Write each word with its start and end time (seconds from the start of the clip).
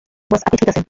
বস 0.31 0.41
আপনি 0.41 0.57
ঠিক 0.57 0.69
আছেন? 0.69 0.79